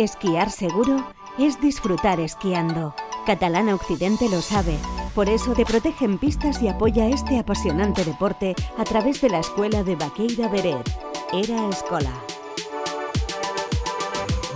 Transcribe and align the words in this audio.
Esquiar 0.00 0.50
seguro 0.50 1.04
es 1.38 1.60
disfrutar 1.60 2.20
esquiando. 2.20 2.94
Catalana 3.26 3.74
Occidente 3.74 4.30
lo 4.30 4.40
sabe. 4.40 4.78
Por 5.14 5.28
eso 5.28 5.52
te 5.52 5.66
protege 5.66 6.06
en 6.06 6.16
pistas 6.16 6.62
y 6.62 6.68
apoya 6.68 7.06
este 7.08 7.38
apasionante 7.38 8.02
deporte 8.06 8.54
a 8.78 8.84
través 8.84 9.20
de 9.20 9.28
la 9.28 9.40
escuela 9.40 9.84
de 9.84 9.96
Baqueira 9.96 10.48
Beret. 10.48 10.90
Era 11.34 11.68
Escola. 11.68 12.12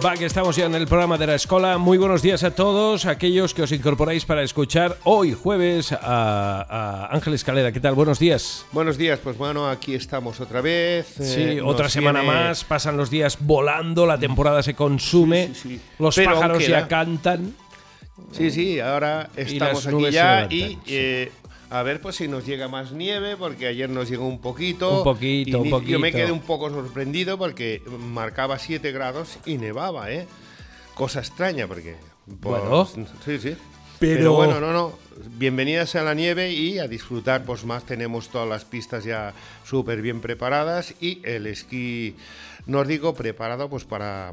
Va, 0.05 0.15
que 0.17 0.27
estamos 0.27 0.55
ya 0.57 0.67
en 0.67 0.75
el 0.75 0.87
programa 0.87 1.17
de 1.17 1.27
la 1.27 1.35
escuela. 1.35 1.79
Muy 1.79 1.97
buenos 1.97 2.21
días 2.21 2.45
a 2.45 2.51
todos, 2.51 3.07
aquellos 3.07 3.55
que 3.55 3.63
os 3.63 3.73
incorporáis 3.73 4.27
para 4.27 4.43
escuchar 4.43 4.99
hoy 5.05 5.33
jueves 5.33 5.93
a, 5.93 7.09
Ángel 7.11 7.33
Escalera. 7.33 7.73
¿Qué 7.73 7.81
tal? 7.81 7.95
Buenos 7.95 8.19
días. 8.19 8.67
Buenos 8.73 8.99
días, 8.99 9.19
pues 9.25 9.39
bueno, 9.39 9.67
aquí 9.67 9.95
estamos 9.95 10.41
otra 10.41 10.61
vez. 10.61 11.07
Sí, 11.19 11.41
eh, 11.41 11.63
otra 11.63 11.89
semana 11.89 12.23
más. 12.23 12.65
Pasan 12.65 12.99
los 12.99 13.09
días 13.09 13.39
volando, 13.41 14.05
la 14.05 14.19
temporada 14.19 14.63
se 14.63 14.75
consume, 14.75 15.53
los 15.99 16.17
pájaros 16.17 16.67
ya 16.67 16.87
cantan. 16.87 17.55
Sí, 18.33 18.51
sí, 18.51 18.81
ahora 18.81 19.31
estamos 19.37 19.87
aquí 19.87 20.11
ya 20.11 20.47
y 20.51 20.79
eh, 20.87 21.33
a 21.75 21.83
ver 21.83 22.01
pues 22.01 22.15
si 22.15 22.29
nos 22.29 22.47
llega 22.47 22.69
más 22.69 22.93
nieve, 22.93 23.37
porque 23.37 23.67
ayer 23.67 23.91
nos 23.91 24.09
llegó 24.09 24.29
un 24.29 24.41
poquito. 24.41 24.99
Un 24.99 25.05
poquito, 25.05 25.61
un 25.61 25.71
poquito. 25.71 25.91
Yo 25.91 25.99
me 25.99 26.13
quedé 26.13 26.31
un 26.31 26.43
poco 26.43 26.71
sorprendido 26.71 27.37
porque 27.37 27.83
marcaba 27.99 28.61
7 28.61 28.93
grados 28.93 29.39
y 29.45 29.59
nevaba, 29.59 30.13
¿eh? 30.13 30.29
Cosa 30.95 31.19
extraña 31.19 31.67
porque... 31.67 31.97
Pues, 32.41 32.63
bueno. 32.63 32.87
Sí, 33.25 33.39
sí. 33.41 33.57
Pero... 33.99 34.35
bueno, 34.35 34.61
no, 34.61 34.73
no. 34.73 34.93
Bienvenidas 35.37 35.97
a 35.97 36.05
la 36.05 36.15
nieve 36.15 36.53
y 36.53 36.79
a 36.79 36.87
disfrutar, 36.87 37.45
pues 37.45 37.65
más 37.65 37.85
tenemos 37.85 38.29
todas 38.29 38.49
las 38.49 38.65
pistas 38.65 39.03
ya 39.03 39.35
súper 39.65 40.01
bien 40.01 40.21
preparadas 40.21 40.95
y 41.01 41.23
el 41.25 41.49
esquí 41.49 42.15
nórdico 42.67 43.15
preparado 43.15 43.69
pues 43.69 43.85
para 43.85 44.33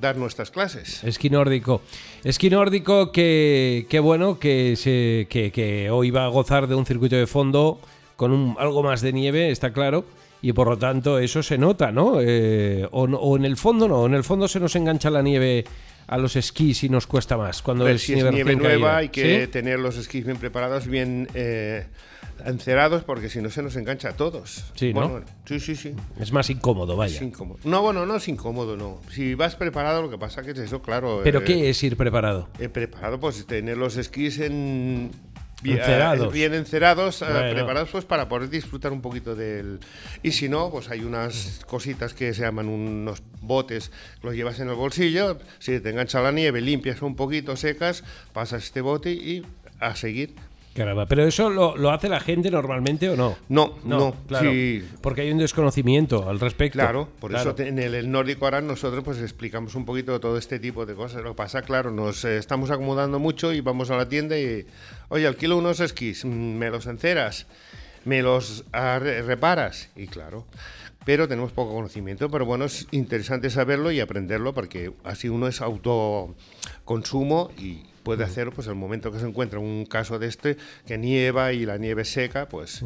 dar 0.00 0.16
nuestras 0.16 0.50
clases. 0.50 1.02
Esquí 1.04 1.30
nórdico. 1.30 1.82
Esquí 2.24 2.50
nórdico 2.50 3.12
que, 3.12 4.00
bueno, 4.02 4.38
que, 4.38 4.76
se, 4.76 5.26
que, 5.28 5.88
hoy 5.90 6.10
va 6.10 6.24
a 6.24 6.28
gozar 6.28 6.66
de 6.66 6.74
un 6.74 6.86
circuito 6.86 7.16
de 7.16 7.26
fondo 7.26 7.80
con 8.16 8.32
un, 8.32 8.56
algo 8.58 8.82
más 8.82 9.00
de 9.00 9.12
nieve, 9.12 9.50
está 9.50 9.72
claro. 9.72 10.04
Y 10.40 10.52
por 10.52 10.68
lo 10.68 10.78
tanto 10.78 11.18
eso 11.18 11.42
se 11.42 11.58
nota, 11.58 11.90
¿no? 11.90 12.18
Eh, 12.20 12.86
o, 12.92 13.36
en 13.36 13.44
el 13.44 13.56
fondo 13.56 13.88
no, 13.88 14.06
en 14.06 14.14
el 14.14 14.22
fondo 14.22 14.46
se 14.46 14.60
nos 14.60 14.76
engancha 14.76 15.10
la 15.10 15.22
nieve 15.22 15.64
a 16.08 16.18
los 16.18 16.34
esquís 16.36 16.82
y 16.82 16.88
nos 16.88 17.06
cuesta 17.06 17.36
más. 17.36 17.62
Cuando 17.62 17.86
es, 17.86 18.08
nieve, 18.08 18.56
nueva 18.56 18.96
hay 18.96 19.10
que 19.10 19.46
tener 19.46 19.78
los 19.78 19.96
esquís 19.96 20.24
bien 20.24 20.38
preparados, 20.38 20.86
bien... 20.86 21.28
Eh, 21.34 21.86
encerados 22.44 23.04
porque 23.04 23.28
si 23.28 23.40
no 23.40 23.50
se 23.50 23.62
nos 23.62 23.76
engancha 23.76 24.10
a 24.10 24.12
todos. 24.12 24.64
Sí, 24.74 24.92
¿no? 24.92 25.22
sí, 25.44 25.60
sí, 25.60 25.76
sí. 25.76 25.94
Es 26.20 26.32
más 26.32 26.50
incómodo, 26.50 26.96
vaya. 26.96 27.22
incómodo. 27.22 27.58
No, 27.64 27.82
bueno, 27.82 28.06
no 28.06 28.16
es 28.16 28.28
incómodo, 28.28 28.76
no. 28.76 29.00
Si 29.10 29.34
vas 29.34 29.56
preparado, 29.56 30.02
lo 30.02 30.10
que 30.10 30.18
pasa 30.18 30.42
que 30.42 30.52
es 30.52 30.58
eso, 30.58 30.82
claro. 30.82 31.20
¿Pero 31.24 31.40
eh, 31.40 31.44
qué 31.44 31.70
es 31.70 31.82
ir 31.82 31.96
preparado? 31.96 32.48
Eh, 32.58 32.68
preparado, 32.68 33.18
pues 33.20 33.46
tener 33.46 33.76
los 33.76 33.96
esquís 33.96 34.38
en 34.38 35.10
bien 35.62 35.78
encerados, 35.78 36.32
bien 36.32 36.54
encerados 36.54 37.22
eh, 37.22 37.26
preparados 37.52 37.88
pues 37.90 38.04
para 38.04 38.28
poder 38.28 38.48
disfrutar 38.48 38.92
un 38.92 39.00
poquito 39.00 39.34
del 39.34 39.80
y 40.22 40.32
si 40.32 40.48
no 40.48 40.70
pues 40.70 40.88
hay 40.88 41.00
unas 41.00 41.60
cositas 41.66 42.14
que 42.14 42.32
se 42.34 42.42
llaman 42.42 42.68
unos 42.68 43.22
botes 43.40 43.90
los 44.22 44.34
llevas 44.34 44.60
en 44.60 44.68
el 44.68 44.74
bolsillo 44.74 45.38
si 45.58 45.80
te 45.80 45.90
engancha 45.90 46.20
la 46.20 46.32
nieve 46.32 46.60
limpias 46.60 47.02
un 47.02 47.16
poquito 47.16 47.56
secas 47.56 48.04
pasas 48.32 48.64
este 48.64 48.80
bote 48.80 49.10
y 49.10 49.44
a 49.80 49.96
seguir 49.96 50.34
pero 51.08 51.24
eso 51.24 51.50
lo, 51.50 51.90
hace 51.90 52.08
la 52.08 52.20
gente 52.20 52.50
normalmente 52.50 53.08
o 53.10 53.16
no? 53.16 53.36
No, 53.48 53.78
no, 53.84 54.14
claro. 54.26 54.50
Porque 55.00 55.22
hay 55.22 55.30
un 55.30 55.38
desconocimiento 55.38 56.28
al 56.28 56.40
respecto. 56.40 56.78
Claro, 56.78 57.08
por 57.20 57.34
eso 57.34 57.54
en 57.58 57.78
el, 57.78 58.10
nórdico 58.10 58.44
ahora 58.44 58.60
nosotros 58.60 59.04
pues 59.04 59.20
explicamos 59.20 59.74
un 59.74 59.84
poquito 59.84 60.18
todo 60.20 60.38
este 60.38 60.58
tipo 60.58 60.86
de 60.86 60.94
cosas. 60.94 61.22
Lo 61.22 61.30
que 61.30 61.36
pasa, 61.36 61.62
claro, 61.62 61.90
nos 61.90 62.24
estamos 62.24 62.70
acomodando 62.70 63.18
mucho 63.18 63.52
y 63.52 63.60
vamos 63.60 63.90
a 63.90 63.96
la 63.96 64.08
tienda 64.08 64.38
y, 64.38 64.66
oye, 65.08 65.26
alquilo 65.26 65.56
unos 65.56 65.80
esquís, 65.80 66.24
mm, 66.24 66.28
me 66.28 66.70
los 66.70 66.86
enceras, 66.86 67.46
me 68.04 68.22
los 68.22 68.64
reparas. 68.72 69.90
Y 69.96 70.06
claro, 70.06 70.46
pero 71.04 71.26
tenemos 71.26 71.52
poco 71.52 71.74
conocimiento. 71.74 72.30
Pero 72.30 72.44
bueno, 72.44 72.66
es 72.66 72.86
interesante 72.90 73.50
saberlo 73.50 73.90
y 73.90 74.00
aprenderlo 74.00 74.52
porque 74.52 74.92
así 75.04 75.28
uno 75.28 75.48
es 75.48 75.60
autoconsumo 75.60 77.50
y 77.58 77.84
puede 78.08 78.24
hacer 78.24 78.52
pues 78.52 78.66
el 78.68 78.74
momento 78.74 79.12
que 79.12 79.18
se 79.18 79.26
encuentra 79.26 79.58
un 79.58 79.84
caso 79.84 80.18
de 80.18 80.28
este 80.28 80.56
que 80.86 80.96
nieva 80.96 81.52
y 81.52 81.66
la 81.66 81.76
nieve 81.76 82.06
seca 82.06 82.48
pues 82.48 82.82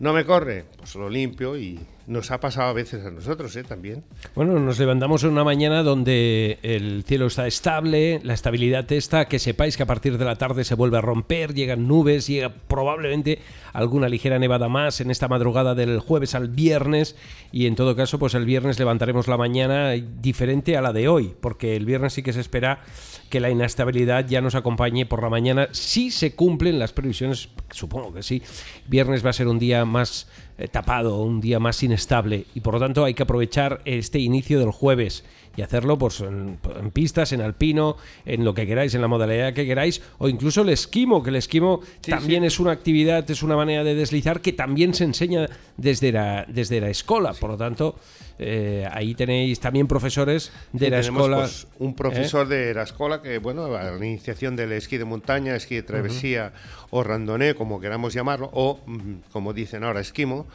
no 0.00 0.12
me 0.12 0.26
corre 0.26 0.66
pues 0.76 0.94
lo 0.96 1.08
limpio 1.08 1.56
y 1.56 1.80
nos 2.06 2.30
ha 2.30 2.40
pasado 2.40 2.68
a 2.68 2.72
veces 2.72 3.04
a 3.04 3.10
nosotros 3.10 3.54
¿eh? 3.56 3.64
también 3.64 4.04
bueno 4.34 4.58
nos 4.58 4.78
levantamos 4.78 5.24
en 5.24 5.30
una 5.30 5.44
mañana 5.44 5.82
donde 5.82 6.58
el 6.62 7.04
cielo 7.04 7.26
está 7.26 7.46
estable 7.46 8.20
la 8.22 8.34
estabilidad 8.34 8.90
está 8.92 9.26
que 9.26 9.38
sepáis 9.38 9.76
que 9.76 9.82
a 9.82 9.86
partir 9.86 10.18
de 10.18 10.24
la 10.24 10.36
tarde 10.36 10.64
se 10.64 10.74
vuelve 10.74 10.98
a 10.98 11.00
romper 11.00 11.54
llegan 11.54 11.88
nubes 11.88 12.26
llega 12.26 12.50
probablemente 12.50 13.40
alguna 13.72 14.08
ligera 14.08 14.38
nevada 14.38 14.68
más 14.68 15.00
en 15.00 15.10
esta 15.10 15.28
madrugada 15.28 15.74
del 15.74 15.98
jueves 15.98 16.34
al 16.34 16.48
viernes 16.48 17.16
y 17.52 17.66
en 17.66 17.74
todo 17.74 17.96
caso 17.96 18.18
pues 18.18 18.34
el 18.34 18.44
viernes 18.44 18.78
levantaremos 18.78 19.28
la 19.28 19.36
mañana 19.36 19.90
diferente 19.90 20.76
a 20.76 20.82
la 20.82 20.92
de 20.92 21.08
hoy 21.08 21.34
porque 21.40 21.76
el 21.76 21.86
viernes 21.86 22.12
sí 22.12 22.22
que 22.22 22.32
se 22.32 22.40
espera 22.40 22.80
que 23.28 23.40
la 23.40 23.50
inestabilidad 23.50 24.26
ya 24.26 24.40
nos 24.40 24.54
acompañe 24.54 25.06
por 25.06 25.22
la 25.22 25.30
mañana 25.30 25.68
si 25.72 26.10
se 26.10 26.34
cumplen 26.34 26.78
las 26.78 26.92
previsiones, 26.92 27.48
supongo 27.70 28.14
que 28.14 28.22
sí. 28.22 28.42
Viernes 28.86 29.24
va 29.24 29.30
a 29.30 29.32
ser 29.32 29.48
un 29.48 29.58
día 29.58 29.84
más 29.84 30.28
tapado, 30.70 31.22
un 31.22 31.40
día 31.40 31.58
más 31.58 31.82
inestable 31.82 32.46
y 32.54 32.60
por 32.60 32.74
lo 32.74 32.80
tanto 32.80 33.04
hay 33.04 33.14
que 33.14 33.22
aprovechar 33.22 33.82
este 33.84 34.18
inicio 34.18 34.58
del 34.58 34.70
jueves 34.70 35.24
y 35.56 35.62
hacerlo 35.62 35.98
pues, 35.98 36.20
en, 36.20 36.58
pistas, 36.92 37.32
en 37.32 37.40
alpino, 37.40 37.96
en 38.24 38.44
lo 38.44 38.54
que 38.54 38.66
queráis, 38.66 38.94
en 38.94 39.00
la 39.00 39.08
modalidad 39.08 39.52
que 39.54 39.66
queráis, 39.66 40.02
o 40.18 40.28
incluso 40.28 40.62
el 40.62 40.68
esquimo, 40.68 41.22
que 41.22 41.30
el 41.30 41.36
esquimo 41.36 41.80
también 42.06 42.44
es 42.44 42.60
una 42.60 42.72
actividad, 42.72 43.28
es 43.30 43.42
una 43.42 43.56
manera 43.56 43.82
de 43.82 43.94
deslizar 43.94 44.40
que 44.40 44.52
también 44.52 44.94
se 44.94 45.04
enseña 45.04 45.46
desde 45.76 46.12
la, 46.12 46.44
desde 46.48 46.80
la 46.80 46.90
escuela. 46.90 47.32
Por 47.32 47.50
lo 47.50 47.56
tanto, 47.56 47.96
eh, 48.38 48.86
ahí 48.92 49.14
tenéis 49.14 49.58
también 49.60 49.86
profesores 49.86 50.52
de 50.72 50.90
la 50.90 51.00
escuela. 51.00 51.38
Pues, 51.38 51.66
un 51.78 51.94
profesor 51.94 52.46
de 52.46 52.74
la 52.74 52.82
escuela 52.82 53.22
que, 53.22 53.38
bueno, 53.38 53.68
la 53.68 53.96
iniciación 53.96 54.56
del 54.56 54.72
esquí 54.72 54.98
de 54.98 55.04
montaña, 55.04 55.56
esquí 55.56 55.76
de 55.76 55.82
travesía 55.82 56.52
o 56.90 57.02
randoné, 57.02 57.54
como 57.54 57.80
queramos 57.80 58.12
llamarlo, 58.12 58.50
o 58.52 58.80
mm, 58.84 59.14
como 59.32 59.52
dicen 59.52 59.84
ahora, 59.84 60.00
esquimo 60.00 60.46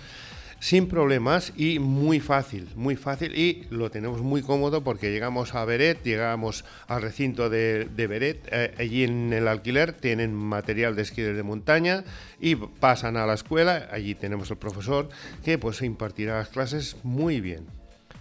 sin 0.61 0.87
problemas 0.87 1.53
y 1.57 1.79
muy 1.79 2.19
fácil, 2.19 2.69
muy 2.75 2.95
fácil 2.95 3.35
y 3.35 3.65
lo 3.71 3.89
tenemos 3.89 4.21
muy 4.21 4.43
cómodo 4.43 4.83
porque 4.83 5.11
llegamos 5.11 5.55
a 5.55 5.65
Beret, 5.65 6.03
llegamos 6.03 6.65
al 6.87 7.01
recinto 7.01 7.49
de, 7.49 7.89
Beret, 7.95 8.47
eh, 8.51 8.75
allí 8.77 9.03
en 9.03 9.33
el 9.33 9.47
alquiler 9.47 9.91
tienen 9.91 10.35
material 10.35 10.95
de 10.95 11.01
esquí 11.01 11.23
de 11.23 11.41
montaña 11.41 12.03
y 12.39 12.55
pasan 12.55 13.17
a 13.17 13.25
la 13.25 13.33
escuela, 13.33 13.89
allí 13.91 14.13
tenemos 14.13 14.51
el 14.51 14.57
profesor 14.57 15.09
que 15.43 15.57
pues 15.57 15.81
impartirá 15.81 16.37
las 16.37 16.49
clases 16.49 16.95
muy 17.01 17.41
bien. 17.41 17.65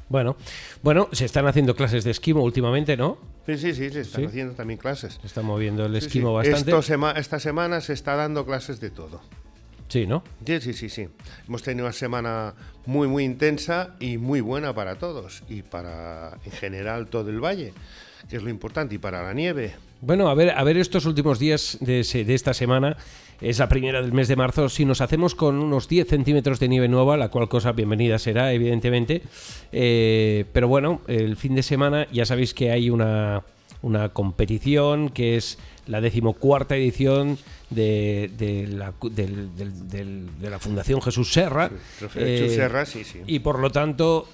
Bueno, 0.09 0.37
bueno, 0.83 1.11
se 1.12 1.27
están 1.27 1.47
haciendo 1.47 1.77
clases 1.77 2.05
de 2.05 2.11
esquimo 2.11 2.43
últimamente, 2.43 2.97
¿no? 2.97 3.19
Sí, 3.45 3.59
sí, 3.59 3.75
sí, 3.75 3.91
se 3.91 4.01
están 4.01 4.25
haciendo 4.25 4.55
también 4.55 4.78
clases. 4.78 5.19
Se 5.21 5.27
está 5.27 5.43
moviendo 5.43 5.84
el 5.84 5.95
esquimo 5.95 6.33
bastante. 6.33 6.72
esta 7.21 7.39
semana 7.39 7.83
se 7.83 7.93
está 7.93 8.17
dando 8.17 8.47
clases 8.47 8.81
de 8.81 8.91
todo. 8.91 9.21
Sí, 9.91 10.06
¿no? 10.06 10.23
Sí, 10.47 10.61
sí, 10.61 10.73
sí, 10.73 10.89
sí. 10.89 11.09
Hemos 11.49 11.65
tenido 11.65 11.84
una 11.84 11.93
semana 11.93 12.55
muy, 12.87 13.09
muy 13.09 13.25
intensa 13.25 13.97
y 13.99 14.19
muy 14.19 14.41
buena 14.41 14.73
para 14.73 14.95
todos 14.95 15.43
y 15.49 15.62
para, 15.62 16.39
en 16.45 16.53
general, 16.53 17.09
todo 17.09 17.28
el 17.28 17.41
valle, 17.41 17.73
que 18.28 18.37
es 18.37 18.43
lo 18.45 18.51
importante, 18.51 18.95
y 18.95 18.99
para 18.99 19.25
la 19.25 19.34
nieve. 19.34 19.75
Bueno, 20.01 20.28
a 20.28 20.34
ver, 20.34 20.51
a 20.51 20.62
ver 20.62 20.77
estos 20.77 21.06
últimos 21.06 21.41
días 21.41 21.77
de, 21.81 22.01
esta 22.01 22.55
semana, 22.55 22.97
es 23.41 23.59
la 23.59 23.69
primera 23.69 24.01
del 24.01 24.12
mes 24.12 24.28
de 24.28 24.37
marzo, 24.37 24.69
si 24.69 24.84
nos 24.84 25.01
hacemos 25.01 25.34
con 25.34 25.59
unos 25.59 25.89
10 25.89 26.07
centímetros 26.07 26.61
de 26.61 26.69
nieve 26.69 26.87
nueva, 26.87 27.17
la 27.17 27.28
cual 27.28 27.49
cosa 27.49 27.72
bienvenida 27.72 28.21
será, 28.21 28.53
evidentemente. 28.53 29.22
Eh, 29.72 30.45
pero 30.53 30.69
bueno, 30.69 31.01
el 31.09 31.37
fin 31.37 31.57
de 31.57 31.65
semana 31.65 32.07
ya 32.13 32.25
sabéis 32.25 32.54
que 32.54 32.71
hay 32.71 32.91
una, 32.91 33.42
una 33.82 34.10
competición 34.10 35.09
que 35.09 35.36
es 35.36 35.59
la 35.86 36.00
decimocuarta 36.00 36.77
edición 36.77 37.38
de, 37.71 38.30
de, 38.36 38.66
la, 38.66 38.92
de, 39.00 40.50
la 40.50 40.59
Fundación 40.59 41.03
Jesús 41.03 41.32
Serra. 41.32 41.71
Eh, 42.15 42.53
Serra, 42.54 42.86
sí, 42.86 43.04
sí. 43.04 43.21
Y 43.27 43.41
por 43.41 43.59
lo 43.59 43.71
tanto, 43.71 44.28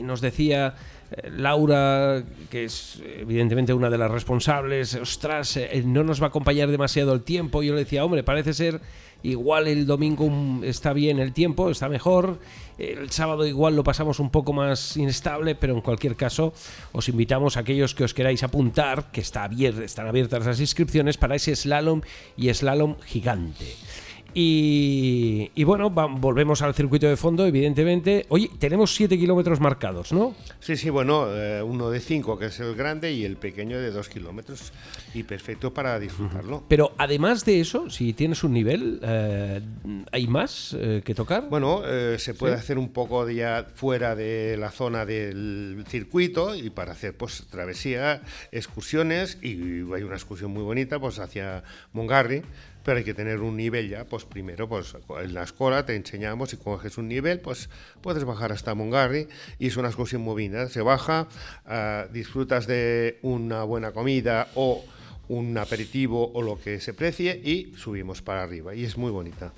nos 0.00 0.20
decía 0.20 0.74
eh, 1.10 1.30
Laura, 1.30 2.22
que 2.50 2.64
es 2.64 3.02
evidentemente 3.18 3.72
una 3.74 3.90
de 3.90 3.98
las 3.98 4.10
responsables, 4.10 4.94
ostras, 4.94 5.56
eh, 5.56 5.82
no 5.84 6.04
nos 6.04 6.20
va 6.20 6.26
a 6.26 6.28
acompañar 6.28 6.70
demasiado 6.70 7.12
el 7.12 7.22
tiempo. 7.22 7.62
Yo 7.62 7.74
le 7.74 7.80
decía, 7.80 8.04
hombre, 8.04 8.22
parece 8.22 8.54
ser 8.54 8.80
igual 9.22 9.68
el 9.68 9.86
domingo 9.86 10.30
está 10.64 10.92
bien 10.92 11.18
el 11.18 11.32
tiempo, 11.32 11.70
está 11.70 11.88
mejor, 11.88 12.38
el 12.78 13.10
sábado 13.10 13.46
igual 13.46 13.76
lo 13.76 13.84
pasamos 13.84 14.20
un 14.20 14.30
poco 14.30 14.52
más 14.52 14.96
inestable, 14.96 15.54
pero 15.54 15.74
en 15.74 15.80
cualquier 15.80 16.16
caso 16.16 16.52
os 16.92 17.08
invitamos 17.08 17.56
a 17.56 17.60
aquellos 17.60 17.94
que 17.94 18.04
os 18.04 18.14
queráis 18.14 18.42
apuntar, 18.42 19.10
que 19.12 19.20
está 19.20 19.48
están 19.50 20.06
abiertas 20.06 20.46
las 20.46 20.60
inscripciones 20.60 21.16
para 21.16 21.34
ese 21.34 21.54
slalom 21.54 22.00
y 22.36 22.52
slalom 22.52 22.96
gigante. 23.04 23.76
Y, 24.34 25.64
bueno, 25.64 25.90
volvemos 25.90 26.62
al 26.62 26.74
circuito 26.74 27.06
de 27.08 27.16
fondo, 27.16 27.46
evidentemente. 27.46 28.26
Oye, 28.28 28.50
tenemos 28.58 28.94
7 28.94 29.18
kilómetros 29.18 29.60
marcados, 29.60 30.12
¿no? 30.12 30.34
Sí, 30.60 30.76
sí, 30.76 30.90
bueno, 30.90 31.26
eh, 31.34 31.62
uno 31.62 31.90
de 31.90 32.00
5, 32.00 32.38
que 32.38 32.46
es 32.46 32.60
el 32.60 32.74
grande, 32.74 33.12
y 33.12 33.24
el 33.24 33.36
pequeño 33.36 33.78
de 33.78 33.90
2 33.90 34.08
kilómetros. 34.08 34.72
Y 35.14 35.24
perfecto 35.24 35.74
para 35.74 35.98
disfrutarlo. 35.98 36.64
Pero 36.68 36.92
además 36.96 37.44
de 37.44 37.60
eso, 37.60 37.90
si 37.90 38.12
tienes 38.12 38.44
un 38.44 38.52
nivel, 38.52 39.00
eh, 39.02 39.60
¿hay 40.12 40.26
más 40.26 40.76
eh, 40.78 41.02
que 41.04 41.14
tocar? 41.14 41.48
Bueno, 41.48 41.82
se 42.16 42.34
puede 42.34 42.54
hacer 42.54 42.78
un 42.78 42.90
poco 42.90 43.28
ya 43.28 43.66
fuera 43.74 44.14
de 44.14 44.56
la 44.56 44.70
zona 44.70 45.04
del 45.04 45.84
circuito 45.88 46.54
y 46.54 46.70
para 46.70 46.92
hacer 46.92 47.16
pues 47.16 47.44
travesía, 47.50 48.22
excursiones, 48.52 49.38
y 49.42 49.82
hay 49.92 50.02
una 50.02 50.14
excursión 50.14 50.52
muy 50.52 50.62
bonita 50.62 50.98
pues 50.98 51.18
hacia 51.18 51.64
Mongarri 51.92 52.42
pero 52.84 52.98
hay 52.98 53.04
que 53.04 53.14
tener 53.14 53.40
un 53.40 53.56
nivel 53.56 53.88
ya, 53.88 54.04
pues 54.04 54.24
primero, 54.24 54.68
pues 54.68 54.96
en 55.22 55.34
la 55.34 55.42
escuela 55.42 55.84
te 55.84 55.96
enseñamos 55.96 56.52
y 56.52 56.56
coges 56.56 56.98
un 56.98 57.08
nivel, 57.08 57.40
pues 57.40 57.68
puedes 58.00 58.24
bajar 58.24 58.52
hasta 58.52 58.74
Mongarri 58.74 59.28
y 59.58 59.68
es 59.68 59.76
una 59.76 59.88
excursión 59.88 60.22
movida, 60.22 60.68
se 60.68 60.82
baja, 60.82 61.28
ah, 61.66 62.06
disfrutas 62.12 62.66
de 62.66 63.18
una 63.22 63.64
buena 63.64 63.92
comida 63.92 64.48
o 64.54 64.84
un 65.28 65.56
aperitivo 65.58 66.32
o 66.34 66.42
lo 66.42 66.60
que 66.60 66.80
se 66.80 66.92
precie 66.92 67.40
y 67.42 67.72
subimos 67.76 68.22
para 68.22 68.42
arriba 68.42 68.74
y 68.74 68.84
es 68.84 68.96
muy 68.96 69.10
bonita. 69.10 69.52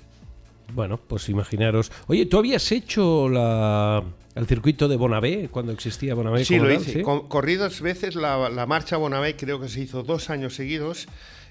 Bueno, 0.73 0.97
pues 0.97 1.29
imaginaros. 1.29 1.91
Oye, 2.07 2.25
¿tú 2.25 2.37
habías 2.37 2.71
hecho 2.71 3.29
la, 3.29 4.03
el 4.35 4.47
circuito 4.47 4.87
de 4.87 4.95
Bonabé 4.95 5.49
cuando 5.49 5.71
existía 5.71 6.15
Bonabé? 6.15 6.45
Sí, 6.45 6.57
lo 6.57 6.71
hice. 6.71 7.01
Corrí 7.01 7.55
dos 7.55 7.81
veces 7.81 8.15
la, 8.15 8.49
la 8.49 8.65
marcha 8.65 8.97
Bonabé, 8.97 9.35
creo 9.35 9.59
que 9.59 9.69
se 9.69 9.81
hizo 9.81 10.03
dos 10.03 10.29
años 10.29 10.55
seguidos 10.55 11.07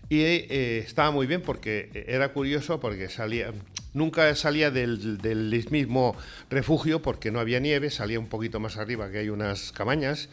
y 0.08 0.20
eh, 0.20 0.78
estaba 0.78 1.10
muy 1.10 1.26
bien 1.26 1.40
porque 1.40 2.04
era 2.06 2.32
curioso 2.34 2.80
porque 2.80 3.08
salía, 3.08 3.52
nunca 3.94 4.34
salía 4.34 4.70
del, 4.70 5.66
mismo 5.70 6.14
refugio 6.50 7.00
porque 7.00 7.30
no 7.30 7.40
había 7.40 7.60
nieve, 7.60 7.88
salía 7.88 8.20
un 8.20 8.26
poquito 8.26 8.60
más 8.60 8.76
arriba 8.76 9.10
que 9.10 9.18
hay 9.18 9.30
unas 9.30 9.72
cabañas 9.72 10.28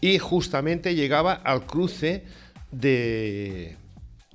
y 0.00 0.18
justamente 0.18 0.94
llegaba 0.94 1.34
al 1.34 1.66
cruce 1.66 2.24
de, 2.70 3.76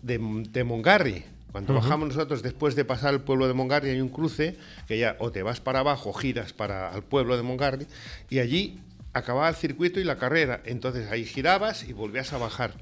de, 0.04 0.64
Mongarri. 0.64 1.24
Cuando 1.52 1.74
bajamos 1.74 2.10
nosotros, 2.10 2.44
después 2.44 2.76
de 2.76 2.86
pasar 2.86 3.14
el 3.14 3.22
pueblo 3.22 3.48
de 3.48 3.54
Mongarri, 3.54 3.90
hay 3.90 4.02
un 4.02 4.10
cruce 4.10 4.58
que 4.88 5.00
ya 5.00 5.16
o 5.20 5.32
te 5.32 5.42
vas 5.42 5.60
para 5.60 5.80
abajo, 5.80 6.14
giras 6.14 6.54
para 6.54 6.94
el 6.96 7.02
pueblo 7.02 7.36
de 7.38 7.44
Mongarri, 7.44 7.88
y 8.30 8.40
allí 8.40 8.80
acababa 9.14 9.50
el 9.50 9.56
circuito 9.56 10.00
y 10.00 10.04
la 10.04 10.18
carrera. 10.18 10.62
Entonces 10.66 11.10
ahí 11.12 11.26
girabas 11.26 11.88
y 11.88 11.94
volvías 11.94 12.34
a 12.34 12.38
bajar 12.38 12.74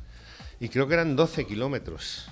y 0.60 0.70
creo 0.70 0.88
que 0.88 0.96
eran 0.96 1.16
12 1.16 1.46
kilómetros. 1.46 2.28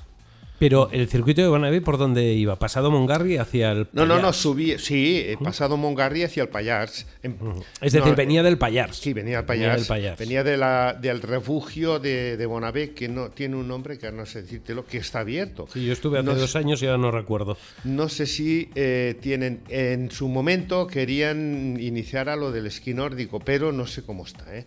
Pero 0.57 0.89
el 0.91 1.07
circuito 1.09 1.41
de 1.41 1.47
Bonavé, 1.47 1.81
¿por 1.81 1.97
dónde 1.97 2.33
iba? 2.33 2.57
¿Pasado 2.57 2.89
Mongarri 2.91 3.37
hacia 3.37 3.71
el 3.71 3.87
No, 3.91 4.05
no, 4.05 4.19
no, 4.19 4.31
subí, 4.31 4.77
sí, 4.77 5.25
pasado 5.43 5.75
Mongarri 5.77 6.23
hacia 6.23 6.43
el 6.43 6.49
Payars. 6.49 7.05
Em, 7.23 7.35
es 7.81 7.93
decir, 7.93 8.15
venía 8.15 8.41
del 8.41 8.57
Payars. 8.57 8.97
Sí, 8.97 9.13
venía 9.13 9.37
del 9.37 9.45
Payars. 9.45 10.17
Venía, 10.17 10.43
de 10.43 10.57
la, 10.57 10.93
del 10.93 11.21
refugio 11.21 11.99
de, 11.99 12.37
de 12.37 12.45
Bonavé, 12.45 12.91
que 12.91 13.09
no 13.09 13.29
tiene 13.29 13.55
un 13.57 13.67
nombre 13.67 13.97
que 13.97 14.11
no 14.11 14.25
sé 14.25 14.43
decírtelo, 14.43 14.85
que 14.85 14.97
está 14.97 15.19
abierto. 15.19 15.67
Sí, 15.71 15.85
yo 15.85 15.93
estuve 15.93 16.19
hace 16.19 16.33
dos 16.33 16.55
años 16.55 16.81
y 16.81 16.85
ahora 16.85 16.97
no 16.97 17.11
recuerdo. 17.11 17.57
No 17.83 18.09
sé 18.09 18.25
si 18.25 18.69
eh, 18.75 19.15
tienen, 19.21 19.61
en 19.69 20.09
su 20.11 20.27
momento 20.27 20.87
querían 20.87 21.77
iniciar 21.79 22.29
a 22.29 22.35
lo 22.35 22.51
del 22.51 22.67
esquí 22.67 22.93
nórdico, 22.93 23.39
pero 23.39 23.71
no 23.71 23.87
sé 23.87 24.03
cómo 24.03 24.25
está, 24.25 24.55
¿eh? 24.55 24.65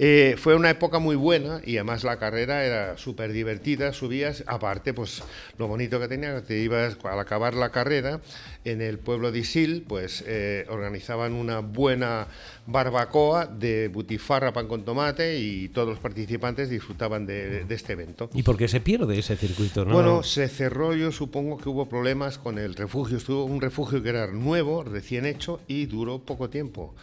Eh, 0.00 0.36
fue 0.38 0.54
una 0.54 0.70
época 0.70 1.00
muy 1.00 1.16
buena 1.16 1.60
y 1.64 1.76
además 1.76 2.04
la 2.04 2.20
carrera 2.20 2.64
era 2.64 2.96
súper 2.96 3.32
divertida, 3.32 3.92
subías, 3.92 4.44
aparte 4.46 4.94
pues 4.94 5.24
lo 5.58 5.66
bonito 5.66 5.98
que 5.98 6.06
tenía, 6.06 6.40
te 6.40 6.56
ibas 6.60 6.96
al 7.02 7.18
acabar 7.18 7.54
la 7.54 7.70
carrera 7.70 8.20
en 8.64 8.80
el 8.80 9.00
pueblo 9.00 9.32
de 9.32 9.40
Isil, 9.40 9.84
pues 9.88 10.22
eh, 10.24 10.66
organizaban 10.68 11.32
una 11.32 11.58
buena 11.58 12.28
barbacoa 12.66 13.46
de 13.46 13.88
butifarra, 13.88 14.52
pan 14.52 14.68
con 14.68 14.84
tomate 14.84 15.40
y 15.40 15.68
todos 15.70 15.88
los 15.88 15.98
participantes 15.98 16.70
disfrutaban 16.70 17.26
de, 17.26 17.66
este 17.68 17.94
evento. 17.94 18.30
¿Y 18.34 18.44
por 18.44 18.56
qué 18.56 18.68
se 18.68 18.80
pierde 18.80 19.18
ese 19.18 19.36
circuito? 19.36 19.84
Bueno, 19.84 20.22
se 20.22 20.46
cerró, 20.46 20.94
yo 20.94 21.10
supongo 21.10 21.58
que 21.58 21.68
hubo 21.68 21.88
problemas 21.88 22.38
con 22.38 22.58
el 22.58 22.76
refugio, 22.76 23.16
estuvo 23.16 23.44
un 23.44 23.60
refugio 23.60 24.00
que 24.00 24.10
era 24.10 24.28
nuevo, 24.28 24.84
recién 24.84 25.26
hecho 25.26 25.60
y 25.66 25.86
duró 25.86 26.20
poco 26.20 26.48
tiempo. 26.50 26.94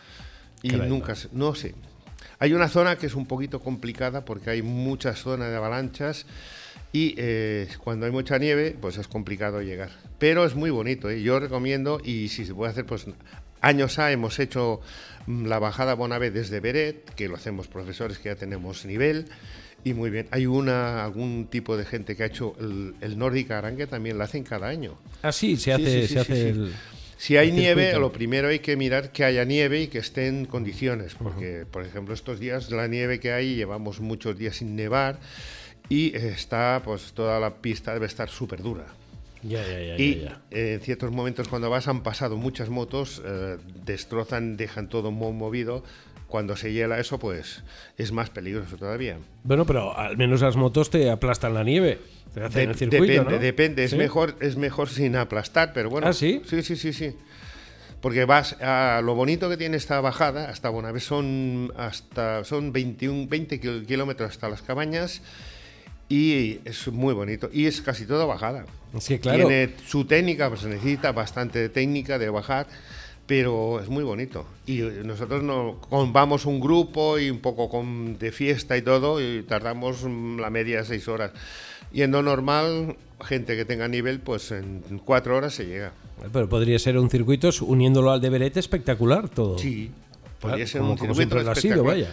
Y 0.63 0.69
nunca, 0.69 1.13
no 1.33 1.53
sé, 1.53 1.75
hay 2.39 2.53
una 2.53 2.67
zona 2.67 2.97
que 2.97 3.07
es 3.07 3.15
un 3.15 3.25
poquito 3.25 3.59
complicada 3.59 4.25
porque 4.25 4.49
hay 4.49 4.61
muchas 4.61 5.19
zonas 5.19 5.49
de 5.49 5.55
avalanchas 5.55 6.25
y 6.91 7.13
eh, 7.17 7.67
cuando 7.83 8.05
hay 8.05 8.11
mucha 8.11 8.37
nieve, 8.37 8.75
pues 8.79 8.97
es 8.97 9.07
complicado 9.07 9.61
llegar. 9.61 9.89
Pero 10.17 10.45
es 10.45 10.55
muy 10.55 10.69
bonito, 10.69 11.09
¿eh? 11.09 11.21
yo 11.21 11.39
recomiendo 11.39 11.99
y 12.03 12.29
si 12.29 12.45
se 12.45 12.53
puede 12.53 12.71
hacer, 12.71 12.85
pues 12.85 13.05
años 13.61 13.99
A 13.99 14.11
hemos 14.11 14.39
hecho 14.39 14.79
mm, 15.27 15.45
la 15.47 15.59
bajada 15.59 15.93
Bonave 15.93 16.31
desde 16.31 16.59
Beret, 16.59 17.13
que 17.15 17.27
lo 17.27 17.35
hacemos 17.35 17.67
profesores 17.67 18.19
que 18.19 18.29
ya 18.29 18.35
tenemos 18.35 18.85
nivel. 18.85 19.25
Y 19.83 19.93
muy 19.93 20.09
bien, 20.09 20.27
hay 20.31 20.47
una 20.47 21.03
algún 21.03 21.47
tipo 21.47 21.77
de 21.77 21.85
gente 21.85 22.15
que 22.15 22.23
ha 22.23 22.25
hecho 22.25 22.55
el, 22.59 22.95
el 23.01 23.19
Nordic 23.19 23.51
Arangue, 23.51 23.85
también 23.85 24.17
lo 24.17 24.23
hacen 24.23 24.43
cada 24.43 24.67
año. 24.67 24.97
Ah, 25.21 25.31
sí, 25.31 25.57
se 25.57 25.73
hace, 25.73 26.07
se 26.07 26.19
hace 26.19 26.49
el... 26.49 26.73
Si 27.25 27.37
hay 27.37 27.51
nieve, 27.51 27.97
lo 27.97 28.11
primero 28.11 28.49
hay 28.49 28.59
que 28.59 28.77
mirar 28.77 29.11
que 29.11 29.23
haya 29.23 29.45
nieve 29.45 29.81
y 29.81 29.87
que 29.87 29.97
esté 29.97 30.27
en 30.27 30.45
condiciones, 30.45 31.15
porque, 31.15 31.65
por 31.65 31.83
ejemplo, 31.83 32.13
estos 32.13 32.39
días, 32.39 32.69
la 32.69 32.87
nieve 32.87 33.19
que 33.19 33.31
hay, 33.31 33.55
llevamos 33.55 33.99
muchos 33.99 34.37
días 34.37 34.57
sin 34.57 34.75
nevar 34.75 35.19
y 35.89 36.15
está, 36.15 36.83
pues 36.85 37.13
toda 37.13 37.39
la 37.39 37.55
pista 37.55 37.95
debe 37.95 38.05
estar 38.05 38.29
súper 38.29 38.61
dura. 38.61 38.85
Ya, 39.41 39.63
ya, 39.65 39.81
ya, 39.81 39.97
y 39.97 40.27
en 40.51 40.79
ciertos 40.81 41.09
momentos 41.09 41.47
cuando 41.47 41.67
vas 41.67 41.87
han 41.87 42.03
pasado 42.03 42.37
muchas 42.37 42.69
motos, 42.69 43.23
eh, 43.25 43.57
destrozan, 43.83 44.55
dejan 44.55 44.87
todo 44.87 45.09
movido. 45.09 45.83
Cuando 46.27 46.55
se 46.55 46.73
hiela 46.73 46.99
eso, 46.99 47.17
pues 47.17 47.63
es 47.97 48.11
más 48.11 48.29
peligroso 48.29 48.77
todavía. 48.77 49.17
Bueno, 49.43 49.65
pero 49.65 49.97
al 49.97 50.15
menos 50.15 50.41
las 50.41 50.57
motos 50.57 50.91
te 50.91 51.09
aplastan 51.09 51.55
la 51.55 51.63
nieve 51.63 51.97
depende, 52.35 53.39
depende. 53.39 53.83
Es, 53.83 53.95
mejor, 53.95 54.35
es 54.39 54.57
mejor 54.57 54.89
sin 54.89 55.15
aplastar, 55.15 55.73
pero 55.73 55.89
bueno. 55.89 56.07
¿Ah, 56.07 56.13
sí? 56.13 56.41
Sí, 56.45 56.61
sí, 56.61 56.75
sí, 56.75 56.93
sí. 56.93 57.15
Porque 58.01 58.25
vas 58.25 58.53
a 58.61 59.01
lo 59.03 59.15
bonito 59.15 59.49
que 59.49 59.57
tiene 59.57 59.77
esta 59.77 59.99
bajada, 60.01 60.49
hasta 60.49 60.69
vez 60.69 61.03
son 61.03 61.73
hasta 61.75 62.43
son 62.43 62.71
21, 62.71 63.27
20 63.27 63.59
kilómetros 63.59 64.29
hasta 64.29 64.47
las 64.47 64.61
cabañas 64.61 65.21
y 66.07 66.59
es 66.65 66.87
muy 66.87 67.13
bonito. 67.13 67.49
Y 67.51 67.65
es 67.65 67.81
casi 67.81 68.05
toda 68.05 68.25
bajada. 68.25 68.65
Sí, 68.99 69.17
claro. 69.17 69.47
Tiene 69.47 69.73
su 69.87 70.05
técnica, 70.05 70.49
pues 70.49 70.61
se 70.61 70.67
necesita 70.67 71.13
bastante 71.13 71.67
técnica 71.69 72.19
de 72.19 72.29
bajar 72.29 72.67
pero 73.25 73.79
es 73.79 73.89
muy 73.89 74.03
bonito. 74.03 74.45
Y 74.65 74.81
nosotros 75.03 75.43
no, 75.43 75.79
vamos 76.11 76.45
un 76.45 76.59
grupo 76.59 77.17
y 77.17 77.29
un 77.29 77.39
poco 77.39 77.69
con, 77.69 78.17
de 78.17 78.31
fiesta 78.31 78.77
y 78.77 78.81
todo, 78.81 79.21
y 79.21 79.43
tardamos 79.43 80.03
la 80.03 80.49
media 80.49 80.83
seis 80.83 81.07
horas. 81.07 81.31
Yendo 81.95 82.21
normal, 82.21 82.97
gente 83.23 83.55
que 83.55 83.63
tenga 83.63 83.87
nivel, 83.87 84.19
pues 84.19 84.51
en 84.51 84.83
cuatro 85.05 85.37
horas 85.37 85.53
se 85.53 85.65
llega. 85.65 85.93
Pero 86.33 86.49
podría 86.49 86.77
ser 86.77 86.97
un 86.97 87.09
circuito 87.09 87.49
uniéndolo 87.61 88.11
al 88.11 88.19
de 88.19 88.29
Beret 88.29 88.57
espectacular 88.57 89.29
todo. 89.29 89.57
Sí, 89.57 89.91
podría 90.41 90.67
ser 90.67 90.81
un 90.81 90.97
circuito 90.97 91.39
espectacular. 91.39 91.85
vaya. 91.85 92.11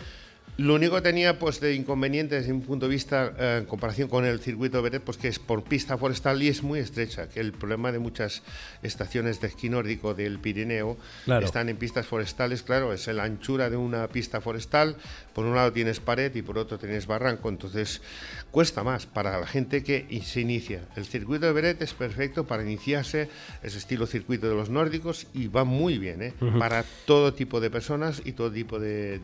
Lo 0.58 0.74
único 0.74 0.96
que 0.96 1.00
tenía 1.00 1.38
pues 1.38 1.60
de 1.60 1.74
inconveniente 1.74 2.34
desde 2.34 2.52
un 2.52 2.60
punto 2.60 2.86
de 2.86 2.92
vista 2.92 3.32
eh, 3.38 3.56
en 3.60 3.64
comparación 3.64 4.08
con 4.10 4.26
el 4.26 4.38
circuito 4.38 4.76
de 4.76 4.82
Beret, 4.82 5.02
pues 5.02 5.16
que 5.16 5.28
es 5.28 5.38
por 5.38 5.64
pista 5.64 5.96
forestal 5.96 6.42
y 6.42 6.48
es 6.48 6.62
muy 6.62 6.78
estrecha, 6.78 7.30
que 7.30 7.40
el 7.40 7.52
problema 7.52 7.90
de 7.90 7.98
muchas 7.98 8.42
estaciones 8.82 9.40
de 9.40 9.48
esquí 9.48 9.70
nórdico 9.70 10.12
del 10.12 10.38
Pirineo 10.38 10.98
están 11.40 11.70
en 11.70 11.78
pistas 11.78 12.06
forestales, 12.06 12.62
claro, 12.62 12.92
es 12.92 13.06
la 13.06 13.24
anchura 13.24 13.70
de 13.70 13.78
una 13.78 14.06
pista 14.08 14.42
forestal, 14.42 14.96
por 15.32 15.46
un 15.46 15.54
lado 15.54 15.72
tienes 15.72 16.00
pared 16.00 16.34
y 16.34 16.42
por 16.42 16.58
otro 16.58 16.78
tienes 16.78 17.06
barranco, 17.06 17.48
entonces 17.48 18.02
cuesta 18.50 18.84
más 18.84 19.06
para 19.06 19.40
la 19.40 19.46
gente 19.46 19.82
que 19.82 20.06
se 20.22 20.42
inicia. 20.42 20.82
El 20.96 21.06
circuito 21.06 21.46
de 21.46 21.52
Beret 21.52 21.80
es 21.80 21.94
perfecto 21.94 22.46
para 22.46 22.62
iniciarse, 22.62 23.30
es 23.62 23.74
estilo 23.74 24.06
circuito 24.06 24.50
de 24.50 24.54
los 24.54 24.68
nórdicos 24.68 25.26
y 25.32 25.48
va 25.48 25.64
muy 25.64 25.96
bien 25.96 26.22
¿eh? 26.22 26.34
para 26.58 26.84
todo 27.06 27.32
tipo 27.32 27.58
de 27.58 27.70
personas 27.70 28.20
y 28.22 28.32
todo 28.32 28.52
tipo 28.52 28.78
de, 28.78 29.14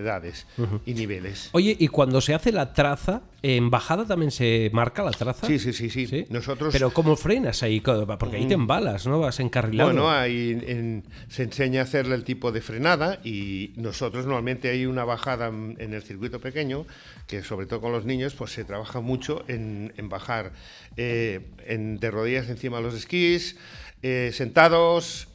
edades 0.00 0.46
y 0.86 0.94
niveles. 0.94 1.50
Oye, 1.52 1.76
y 1.78 1.88
cuando 1.88 2.20
se 2.20 2.34
hace 2.34 2.52
la 2.52 2.72
traza, 2.72 3.22
¿en 3.42 3.70
bajada 3.70 4.06
también 4.06 4.30
se 4.30 4.70
marca 4.72 5.02
la 5.02 5.10
traza? 5.10 5.46
Sí, 5.46 5.58
sí, 5.58 5.72
sí, 5.72 5.90
sí. 5.90 6.26
Nosotros... 6.30 6.72
Pero 6.72 6.90
¿cómo 6.92 7.16
frenas 7.16 7.62
ahí? 7.62 7.80
Porque 7.80 8.36
ahí 8.36 8.46
te 8.46 8.54
embalas, 8.54 9.06
¿no? 9.06 9.20
Vas 9.20 9.40
encarrilado. 9.40 9.90
Bueno, 9.90 10.10
ahí 10.10 11.02
se 11.28 11.42
enseña 11.44 11.80
a 11.80 11.84
hacerle 11.84 12.14
el 12.14 12.24
tipo 12.24 12.52
de 12.52 12.60
frenada 12.60 13.20
y 13.24 13.72
nosotros 13.76 14.26
normalmente 14.26 14.70
hay 14.70 14.86
una 14.86 15.04
bajada 15.04 15.48
en 15.48 15.94
el 15.94 16.02
circuito 16.02 16.40
pequeño 16.40 16.86
que 17.26 17.42
sobre 17.42 17.66
todo 17.66 17.80
con 17.80 17.92
los 17.92 18.04
niños 18.04 18.34
pues 18.34 18.52
se 18.52 18.64
trabaja 18.64 19.00
mucho 19.00 19.44
en, 19.48 19.92
bajar 20.08 20.52
eh, 20.96 21.40
en, 21.66 21.98
de 21.98 22.10
rodillas 22.10 22.48
encima 22.48 22.78
de 22.78 22.82
los 22.84 22.94
esquís, 22.94 23.56
eh, 24.02 24.30
sentados, 24.32 25.28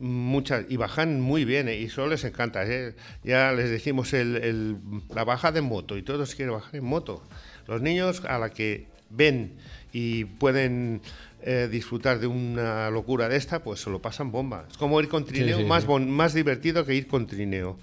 muchas 0.00 0.64
y 0.68 0.76
bajan 0.76 1.20
muy 1.20 1.44
bien 1.44 1.68
eh, 1.68 1.78
y 1.78 1.84
eso 1.84 2.06
les 2.06 2.24
encanta. 2.24 2.64
¿eh? 2.66 2.94
Ya 3.22 3.52
les 3.52 3.70
decimos 3.70 4.12
la 4.12 5.24
bajada 5.24 5.58
en 5.58 5.64
moto 5.64 5.96
y 5.96 6.02
todos 6.02 6.34
quieren 6.34 6.54
bajar 6.54 6.76
en 6.76 6.84
moto. 6.84 7.22
Los 7.66 7.82
niños 7.82 8.22
a 8.26 8.38
la 8.38 8.50
que 8.50 8.86
ven 9.10 9.52
y 9.92 10.24
pueden 10.24 11.00
eh, 11.42 11.68
disfrutar 11.70 12.18
de 12.18 12.26
una 12.26 12.90
locura 12.90 13.28
de 13.28 13.36
esta, 13.36 13.62
pues 13.62 13.80
se 13.80 13.90
lo 13.90 14.00
pasan 14.00 14.32
bomba. 14.32 14.66
Es 14.70 14.76
como 14.76 15.00
ir 15.00 15.08
con 15.08 15.24
trineo, 15.24 15.60
más, 15.66 15.86
más 15.86 16.34
divertido 16.34 16.84
que 16.84 16.94
ir 16.94 17.06
con 17.06 17.26
trineo. 17.26 17.78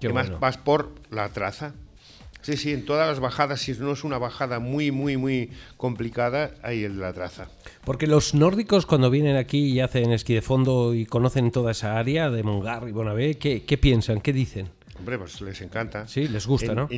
y 0.00 0.08
más 0.08 0.38
vas 0.40 0.56
por 0.56 0.92
la 1.10 1.28
traza. 1.28 1.74
Sí, 2.42 2.56
sí, 2.56 2.72
en 2.72 2.84
todas 2.84 3.06
las 3.08 3.20
bajadas, 3.20 3.60
si 3.60 3.72
no 3.72 3.92
es 3.92 4.04
una 4.04 4.18
bajada 4.18 4.60
muy, 4.60 4.90
muy, 4.90 5.16
muy 5.16 5.50
complicada, 5.76 6.52
hay 6.62 6.84
el 6.84 6.96
de 6.96 7.00
la 7.00 7.12
traza. 7.12 7.48
Porque 7.84 8.06
los 8.06 8.34
nórdicos 8.34 8.86
cuando 8.86 9.10
vienen 9.10 9.36
aquí 9.36 9.66
y 9.66 9.80
hacen 9.80 10.12
esquí 10.12 10.34
de 10.34 10.42
fondo 10.42 10.94
y 10.94 11.06
conocen 11.06 11.50
toda 11.50 11.72
esa 11.72 11.98
área 11.98 12.30
de 12.30 12.42
Mongar 12.42 12.88
y 12.88 12.92
Bonavé, 12.92 13.38
¿qué, 13.38 13.64
¿qué 13.64 13.78
piensan? 13.78 14.20
¿Qué 14.20 14.32
dicen? 14.32 14.70
Hombre, 15.00 15.18
pues 15.18 15.40
les 15.40 15.60
encanta. 15.62 16.06
Sí, 16.06 16.28
les 16.28 16.46
gusta, 16.46 16.74
¿no? 16.74 16.88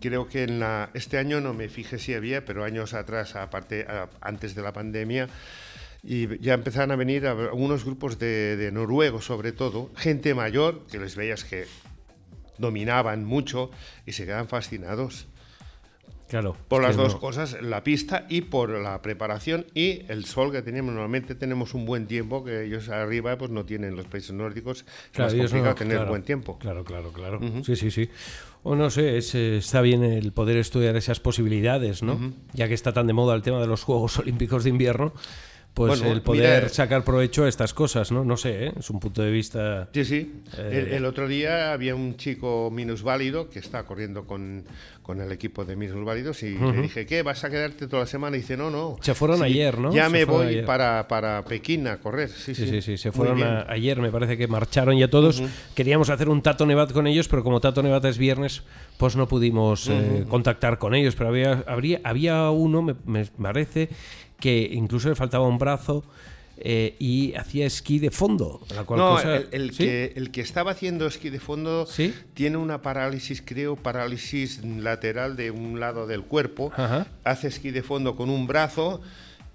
creo 0.00 0.26
que 0.28 0.44
en 0.44 0.60
la, 0.60 0.88
este 0.94 1.18
año 1.18 1.42
no 1.42 1.52
me 1.52 1.68
fijé 1.68 1.98
si 1.98 2.14
había, 2.14 2.44
pero 2.44 2.64
años 2.64 2.94
atrás, 2.94 3.36
aparte, 3.36 3.86
antes 4.22 4.54
de 4.54 4.62
la 4.62 4.72
pandemia, 4.72 5.28
y 6.02 6.38
ya 6.40 6.54
empezaron 6.54 6.90
a 6.90 6.96
venir 6.96 7.26
algunos 7.26 7.84
grupos 7.84 8.18
de, 8.18 8.56
de 8.56 8.72
noruegos, 8.72 9.26
sobre 9.26 9.52
todo, 9.52 9.90
gente 9.94 10.34
mayor, 10.34 10.86
que 10.90 10.98
les 10.98 11.16
veías 11.16 11.44
que 11.44 11.66
dominaban 12.58 13.24
mucho 13.24 13.70
y 14.06 14.12
se 14.12 14.26
quedan 14.26 14.48
fascinados. 14.48 15.26
Claro. 16.28 16.56
Por 16.68 16.82
las 16.82 16.96
dos 16.96 17.16
cosas, 17.16 17.58
la 17.62 17.84
pista 17.84 18.26
y 18.28 18.40
por 18.40 18.70
la 18.70 19.02
preparación 19.02 19.66
y 19.74 20.02
el 20.08 20.24
sol 20.24 20.50
que 20.50 20.62
teníamos. 20.62 20.94
Normalmente 20.94 21.34
tenemos 21.34 21.74
un 21.74 21.84
buen 21.84 22.06
tiempo 22.06 22.42
que 22.42 22.64
ellos 22.64 22.88
arriba 22.88 23.36
pues 23.36 23.50
no 23.50 23.64
tienen 23.64 23.94
los 23.94 24.06
países 24.06 24.32
nórdicos. 24.32 24.84
Claro, 25.12 25.32
es 25.32 25.50
complicado 25.50 25.74
tener 25.74 26.04
buen 26.06 26.22
tiempo. 26.22 26.58
Claro, 26.58 26.82
claro, 26.82 27.12
claro. 27.12 27.40
Sí, 27.62 27.76
sí, 27.76 27.90
sí. 27.90 28.08
O 28.62 28.74
no 28.74 28.90
sé, 28.90 29.18
está 29.18 29.82
bien 29.82 30.02
el 30.02 30.32
poder 30.32 30.56
estudiar 30.56 30.96
esas 30.96 31.20
posibilidades, 31.20 32.02
¿no? 32.02 32.32
Ya 32.54 32.66
que 32.66 32.74
está 32.74 32.92
tan 32.92 33.06
de 33.06 33.12
moda 33.12 33.34
el 33.34 33.42
tema 33.42 33.60
de 33.60 33.66
los 33.66 33.84
Juegos 33.84 34.18
Olímpicos 34.18 34.64
de 34.64 34.70
Invierno 34.70 35.12
pues 35.74 36.00
el 36.02 36.22
poder 36.22 36.70
sacar 36.70 37.04
provecho 37.04 37.44
a 37.44 37.48
estas 37.48 37.74
cosas, 37.74 38.12
¿no? 38.12 38.24
No 38.24 38.36
sé, 38.36 38.66
¿eh? 38.66 38.72
es 38.78 38.90
un 38.90 39.00
punto 39.00 39.22
de 39.22 39.30
vista... 39.32 39.88
Sí, 39.92 40.04
sí. 40.04 40.32
Eh, 40.56 40.90
el, 40.92 41.04
otro 41.04 41.26
día 41.26 41.72
había 41.72 41.96
un 41.96 42.16
chico 42.16 42.70
minusválido 42.72 43.50
que 43.50 43.58
está 43.58 43.82
corriendo 43.82 44.24
con, 44.24 44.62
con 45.02 45.20
el 45.20 45.32
equipo 45.32 45.64
de 45.64 45.74
minusválidos 45.74 46.44
y 46.44 46.56
le 46.56 46.82
dije, 46.82 47.06
¿qué? 47.06 47.22
¿Vas 47.22 47.42
a 47.42 47.50
quedarte 47.50 47.88
toda 47.88 48.02
la 48.02 48.06
semana? 48.06 48.36
Y 48.36 48.40
dice, 48.40 48.56
no, 48.56 48.70
no. 48.70 48.96
Se 49.00 49.14
fueron 49.14 49.42
ayer, 49.42 49.76
¿no? 49.78 49.92
Ya 49.92 50.08
me 50.08 50.24
voy 50.24 50.62
para, 50.62 51.08
para 51.08 51.44
Pekín 51.44 51.88
a 51.88 51.98
correr. 51.98 52.30
Sí, 52.30 52.54
sí, 52.54 52.80
sí. 52.80 52.96
Se 52.96 53.10
fueron 53.10 53.42
ayer, 53.42 54.00
me 54.00 54.10
parece 54.10 54.36
que 54.36 54.46
marcharon 54.46 54.96
ya 54.96 55.08
todos. 55.08 55.42
Queríamos 55.74 56.08
hacer 56.08 56.28
un 56.28 56.40
Tato 56.40 56.66
Nevat 56.66 56.92
con 56.92 57.08
ellos, 57.08 57.26
pero 57.26 57.42
como 57.42 57.60
Tato 57.60 57.82
Nevat 57.82 58.04
es 58.04 58.16
viernes, 58.16 58.62
pues 58.96 59.16
no 59.16 59.26
pudimos 59.26 59.88
eh, 59.88 60.24
contactar 60.28 60.78
con 60.78 60.94
ellos. 60.94 61.16
Pero 61.16 61.30
había, 61.30 61.64
habría, 61.66 62.00
había 62.04 62.50
uno, 62.50 62.80
me, 62.80 62.94
me 63.06 63.24
parece 63.26 63.88
que 64.40 64.70
incluso 64.72 65.08
le 65.08 65.14
faltaba 65.14 65.46
un 65.46 65.58
brazo. 65.58 66.04
Eh, 66.56 66.94
y 67.00 67.34
hacía 67.34 67.66
esquí 67.66 67.98
de 67.98 68.12
fondo. 68.12 68.60
no, 68.90 69.18
el, 69.20 69.76
que, 69.76 70.12
el, 70.14 70.30
que, 70.30 70.40
estaba 70.40 70.70
haciendo 70.70 71.08
esquí 71.08 71.28
de 71.28 71.40
fondo 71.40 71.88
tiene 72.34 72.56
una 72.58 72.80
parálisis, 72.80 73.42
creo, 73.44 73.74
parálisis 73.74 74.64
lateral 74.64 75.34
de 75.36 75.50
un 75.50 75.80
lado 75.80 76.06
del 76.06 76.22
cuerpo. 76.22 76.72
Hace 77.24 77.48
esquí 77.48 77.72
de 77.72 77.82
fondo 77.82 78.14
con 78.14 78.30
un 78.30 78.46
brazo. 78.46 79.00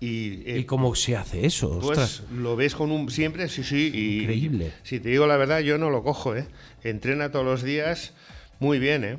Y, 0.01 0.43
eh, 0.49 0.59
¿Y 0.59 0.63
cómo 0.65 0.95
se 0.95 1.15
hace 1.15 1.45
eso? 1.45 1.79
Pues 1.81 2.23
lo 2.33 2.55
ves 2.55 2.75
con 2.75 2.91
un 2.91 3.09
siempre, 3.09 3.49
sí, 3.49 3.63
sí. 3.63 4.19
Increíble. 4.21 4.71
si 4.83 4.99
te 4.99 5.09
digo 5.09 5.27
la 5.27 5.35
verdad, 5.35 5.59
yo 5.59 5.77
no 5.77 5.89
lo 5.89 6.03
cojo, 6.03 6.35
¿eh? 6.35 6.47
Entrena 6.83 7.31
todos 7.31 7.45
los 7.45 7.63
días 7.63 8.13
muy 8.59 8.79
bien, 8.79 9.03
¿eh? 9.03 9.17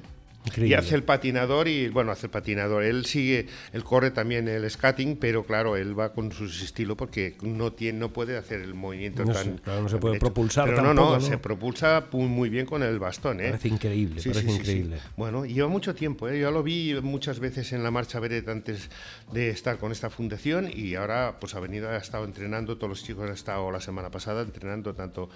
Y 0.56 0.72
hace 0.72 0.94
el 0.94 1.02
patinador 1.02 1.68
y, 1.68 1.88
bueno, 1.88 2.12
hace 2.12 2.26
el 2.26 2.30
patinador. 2.30 2.82
Él 2.82 3.04
sigue, 3.04 3.46
él 3.72 3.84
corre 3.84 4.10
también 4.10 4.48
el 4.48 4.68
skating, 4.68 5.16
pero 5.16 5.44
claro, 5.44 5.76
él 5.76 5.98
va 5.98 6.12
con 6.12 6.32
su 6.32 6.46
estilo 6.46 6.96
porque 6.96 7.36
no 7.42 7.72
tiene, 7.72 7.98
no 7.98 8.12
puede 8.12 8.36
hacer 8.38 8.62
el 8.62 8.74
movimiento 8.74 9.24
no 9.24 9.32
tan. 9.32 9.58
claro, 9.58 9.82
no 9.82 9.88
se 9.88 9.98
puede 9.98 10.18
propulsar 10.18 10.68
pero 10.68 10.82
no, 10.82 10.94
no, 10.94 11.20
se 11.20 11.36
propulsa 11.38 12.06
muy 12.12 12.48
bien 12.48 12.64
con 12.64 12.82
el 12.82 12.98
bastón, 12.98 13.40
¿eh? 13.40 13.50
Parece 13.50 13.68
increíble, 13.68 14.22
parece 14.22 14.50
increíble. 14.50 14.98
Bueno, 15.16 15.44
lleva 15.44 15.68
mucho 15.68 15.94
tiempo, 15.94 16.28
¿eh? 16.28 16.40
Yo 16.40 16.50
lo 16.50 16.62
vi 16.62 16.94
muchas 17.02 17.38
veces 17.38 17.72
en 17.72 17.82
la 17.82 17.90
marcha 17.90 18.18
Beret 18.18 18.48
antes 18.48 18.88
de 19.32 19.50
estar 19.50 19.78
con 19.78 19.92
esta 19.92 20.08
fundación 20.08 20.70
y 20.72 20.94
ahora, 20.94 21.36
pues 21.38 21.54
ha 21.54 21.60
venido, 21.60 21.90
ha 21.90 21.98
estado 21.98 22.24
entrenando, 22.24 22.76
todos 22.76 22.88
los 22.88 23.04
chicos 23.04 23.26
han 23.26 23.34
estado 23.34 23.70
la 23.70 23.80
semana 23.80 24.10
pasada 24.10 24.42
entrenando 24.42 24.94
tanto 24.94 25.28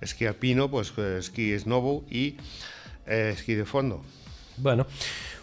esquí 0.00 0.26
alpino, 0.26 0.70
pues 0.70 0.92
eh, 0.98 1.16
esquí 1.18 1.58
snobo 1.58 2.04
y 2.10 2.36
eh, 3.06 3.32
esquí 3.34 3.54
de 3.54 3.64
fondo. 3.64 4.02
Bueno. 4.62 4.86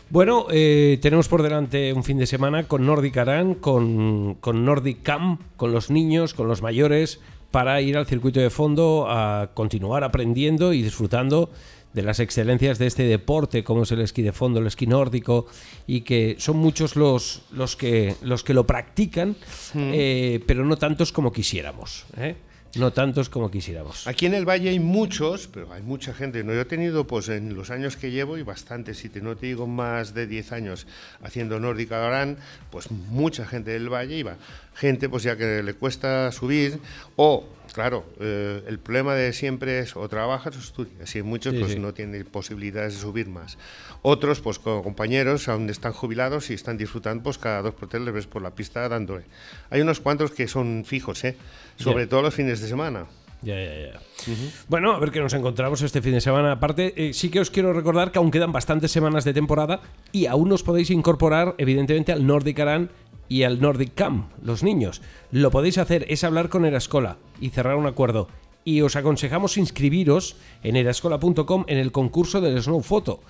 Bueno, 0.10 0.48
eh, 0.50 1.00
tenemos 1.02 1.28
por 1.28 1.44
delante 1.44 1.92
un 1.92 2.02
fin 2.02 2.18
de 2.18 2.26
semana 2.26 2.64
con 2.64 2.86
Nordic 2.86 3.18
Aran, 3.18 3.56
con, 3.56 4.36
con 4.36 4.64
Nordic 4.64 5.04
Camp, 5.04 5.42
con 5.58 5.74
los 5.74 5.90
niños, 5.90 6.34
con 6.34 6.48
los 6.48 6.62
mayores, 6.62 7.20
para 7.52 7.82
ir 7.82 7.98
al 7.98 8.06
circuito 8.06 8.40
de 8.40 8.50
fondo 8.50 9.08
a 9.10 9.50
continuar 9.54 10.06
aprendiendo 10.06 10.72
y 10.72 10.82
disfrutando 10.82 11.50
de 11.94 12.04
las 12.04 12.20
excelencias 12.20 12.78
de 12.78 12.88
este 12.88 13.04
deporte, 13.04 13.64
como 13.64 13.84
es 13.84 13.92
el 13.92 14.02
esquí 14.02 14.22
de 14.22 14.32
fondo, 14.32 14.60
el 14.60 14.68
esquí 14.68 14.88
nórdico, 14.88 15.48
y 15.88 16.02
que 16.02 16.36
son 16.38 16.58
muchos 16.58 16.96
los, 16.96 17.42
los, 17.52 17.76
que, 17.76 18.16
los 18.22 18.44
que 18.44 18.54
lo 18.54 18.66
practican, 18.66 19.36
mm. 19.74 19.92
eh, 19.94 20.44
pero 20.46 20.64
no 20.64 20.78
tantos 20.78 21.12
como 21.12 21.34
quisiéramos. 21.34 22.06
¿eh? 22.18 22.36
No 22.76 22.92
tantos 22.92 23.30
como 23.30 23.50
quisiéramos. 23.50 24.08
Aquí 24.08 24.26
en 24.26 24.34
el 24.34 24.48
Valle 24.48 24.70
hay 24.70 24.80
muchos, 24.80 25.48
pero 25.48 25.72
hay 25.74 25.82
mucha 25.82 26.14
gente. 26.14 26.44
No, 26.44 26.54
yo 26.54 26.62
he 26.62 26.66
tenido, 26.66 27.08
pues 27.08 27.30
en 27.30 27.56
los 27.56 27.72
años 27.72 27.98
que 27.98 28.12
llevo, 28.12 28.38
y 28.38 28.44
bastante, 28.44 28.94
si 28.94 29.10
te, 29.10 29.22
no 29.22 29.36
te 29.36 29.48
digo 29.48 29.68
más 29.68 30.14
de 30.14 30.28
10 30.28 30.52
años 30.52 30.88
haciendo 31.24 31.60
Nórdica 31.60 32.00
Garán, 32.00 32.38
pues 32.70 32.92
mucha 32.92 33.46
gente 33.46 33.72
del 33.72 33.90
Valle 33.90 34.18
iba. 34.18 34.36
Gente, 34.76 35.10
pues 35.10 35.24
ya 35.24 35.38
que 35.38 35.64
le 35.64 35.74
cuesta 35.74 36.32
subir, 36.32 36.80
o 37.16 37.46
claro, 37.74 38.06
eh, 38.20 38.64
el 38.68 38.80
problema 38.80 39.16
de 39.16 39.34
siempre 39.34 39.80
es 39.80 39.96
o 39.96 40.08
trabajas 40.10 40.56
o 40.56 40.60
estudias, 40.60 41.16
y 41.16 41.22
muchos 41.22 41.54
pues 41.56 41.78
no 41.78 41.94
tienen 41.94 42.26
posibilidades 42.26 42.96
de 42.96 43.02
subir 43.02 43.28
más. 43.28 43.58
Otros, 44.02 44.42
pues 44.42 44.60
con 44.60 44.84
compañeros, 44.84 45.48
aún 45.48 45.70
están 45.70 45.94
jubilados 45.94 46.50
y 46.50 46.54
están 46.54 46.78
disfrutando, 46.78 47.24
pues 47.24 47.38
cada 47.38 47.62
dos 47.62 47.74
por 47.74 47.90
tres 47.90 48.04
les 48.04 48.14
ves 48.14 48.28
por 48.28 48.42
la 48.42 48.52
pista 48.52 48.88
dándole. 48.88 49.26
Hay 49.70 49.82
unos 49.82 50.00
cuantos 50.00 50.32
que 50.32 50.48
son 50.48 50.84
fijos, 50.86 51.24
¿eh? 51.24 51.38
sobre 51.78 52.08
todo 52.08 52.22
los 52.22 52.34
fines 52.34 52.62
de 52.62 52.68
semana. 52.68 53.06
Ya, 53.42 53.56
ya, 53.56 53.92
ya. 53.92 54.34
Bueno, 54.68 54.94
a 54.94 55.00
ver 55.00 55.12
qué 55.12 55.20
nos 55.20 55.34
encontramos 55.34 55.82
este 55.82 56.02
fin 56.02 56.14
de 56.14 56.22
semana. 56.22 56.54
Aparte, 56.54 56.94
eh, 56.98 57.14
sí 57.14 57.30
que 57.30 57.40
os 57.40 57.52
quiero 57.52 57.72
recordar 57.72 58.12
que 58.12 58.18
aún 58.18 58.32
quedan 58.32 58.52
bastantes 58.52 58.92
semanas 58.92 59.26
de 59.26 59.34
temporada 59.34 59.82
y 60.12 60.26
aún 60.26 60.52
os 60.52 60.64
podéis 60.64 60.90
incorporar, 60.90 61.54
evidentemente, 61.60 62.12
al 62.12 62.26
Nordic 62.26 62.60
Aran 62.60 62.90
y 63.30 63.44
al 63.44 63.62
Nordic 63.62 63.94
Camp, 63.94 64.32
los 64.42 64.64
niños. 64.64 65.02
Lo 65.32 65.52
podéis 65.52 65.78
hacer, 65.78 66.06
es 66.10 66.24
hablar 66.24 66.50
con 66.50 66.66
Erascola 66.66 67.18
y 67.42 67.50
cerrar 67.50 67.76
un 67.76 67.88
acuerdo. 67.88 68.28
Y 68.64 68.82
os 68.82 68.96
aconsejamos 68.96 69.58
inscribiros 69.58 70.36
en 70.64 70.76
erascola.com 70.76 71.66
en 71.68 71.78
el 71.78 71.92
concurso 71.92 72.42
del 72.42 72.62
Snow 72.62 72.82
Photo. 72.82 73.22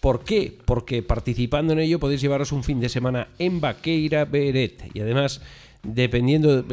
¿Por 0.00 0.24
qué? 0.24 0.56
Porque 0.64 1.02
participando 1.02 1.72
en 1.72 1.80
ello 1.80 1.98
podéis 1.98 2.20
llevaros 2.20 2.52
un 2.52 2.62
fin 2.62 2.80
de 2.80 2.88
semana 2.88 3.28
en 3.38 3.60
Vaqueira 3.60 4.24
Beret. 4.24 4.90
Y 4.94 5.00
además 5.00 5.40
dependiendo, 5.94 6.64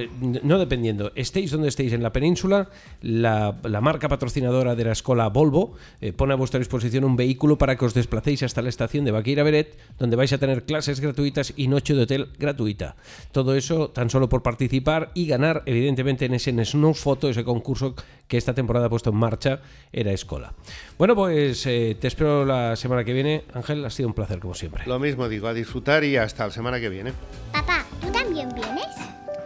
no 0.43 0.59
dependiendo, 0.59 1.11
estéis 1.15 1.51
donde 1.51 1.67
estéis 1.69 1.93
en 1.93 2.03
la 2.03 2.11
península, 2.11 2.69
la, 3.01 3.55
marca 3.81 4.07
patrocinadora 4.07 4.75
de 4.75 4.85
la 4.85 4.91
escuela 4.93 5.27
Volvo 5.29 5.73
eh, 6.01 6.13
pone 6.13 6.33
a 6.33 6.35
vuestra 6.37 6.59
disposición 6.59 7.03
un 7.03 7.15
vehículo 7.15 7.57
para 7.57 7.75
que 7.75 7.85
os 7.85 7.93
desplacéis 7.93 8.43
hasta 8.43 8.61
la 8.61 8.69
estación 8.69 9.05
de 9.05 9.11
Baqueira 9.11 9.43
Beret, 9.43 9.77
donde 9.99 10.15
vais 10.15 10.31
a 10.33 10.37
tener 10.37 10.63
clases 10.63 10.99
gratuitas 10.99 11.53
y 11.55 11.67
noche 11.67 11.93
de 11.93 12.03
hotel 12.03 12.29
gratuita. 12.37 12.95
Todo 13.31 13.55
eso 13.55 13.89
tan 13.89 14.09
solo 14.09 14.29
por 14.29 14.43
participar 14.43 15.11
y 15.13 15.27
ganar, 15.27 15.63
evidentemente, 15.65 16.25
en 16.25 16.33
ese 16.33 16.53
Snow 16.65 16.93
Photo, 16.93 17.29
ese 17.29 17.43
concurso 17.43 17.95
que 18.27 18.37
esta 18.37 18.53
temporada 18.53 18.87
ha 18.87 18.89
puesto 18.89 19.09
en 19.09 19.17
marcha, 19.17 19.61
era 19.91 20.11
Escola. 20.11 20.53
Bueno, 20.97 21.15
pues 21.15 21.65
eh, 21.65 21.97
te 21.99 22.07
espero 22.07 22.45
la 22.45 22.75
semana 22.75 23.03
que 23.03 23.13
viene. 23.13 23.43
Ángel, 23.53 23.83
ha 23.85 23.89
sido 23.89 24.07
un 24.07 24.15
placer 24.15 24.39
como 24.39 24.53
siempre. 24.53 24.83
Lo 24.85 24.99
mismo 24.99 25.27
digo, 25.27 25.47
a 25.47 25.53
disfrutar 25.53 26.03
y 26.03 26.17
hasta 26.17 26.47
la 26.47 26.53
semana 26.53 26.79
que 26.79 26.89
viene. 26.89 27.13
Papá. 27.51 27.72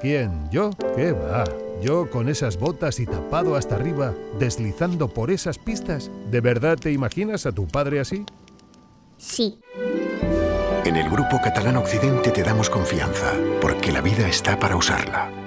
¿Quién? 0.01 0.49
¿Yo? 0.51 0.71
¿Qué 0.95 1.11
va? 1.11 1.43
Yo 1.81 2.09
con 2.09 2.29
esas 2.29 2.57
botas 2.57 2.99
y 2.99 3.05
tapado 3.05 3.55
hasta 3.55 3.75
arriba, 3.75 4.13
deslizando 4.39 5.07
por 5.07 5.31
esas 5.31 5.57
pistas. 5.57 6.11
¿De 6.29 6.41
verdad 6.41 6.77
te 6.77 6.91
imaginas 6.91 7.45
a 7.45 7.51
tu 7.51 7.67
padre 7.67 7.99
así? 7.99 8.25
Sí. 9.17 9.59
En 10.85 10.95
el 10.95 11.09
Grupo 11.09 11.39
Catalán 11.43 11.77
Occidente 11.77 12.31
te 12.31 12.43
damos 12.43 12.69
confianza, 12.69 13.33
porque 13.61 13.91
la 13.91 14.01
vida 14.01 14.27
está 14.27 14.57
para 14.59 14.75
usarla 14.75 15.46